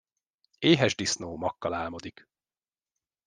[0.59, 2.27] Éhes disznó makkal álmodik.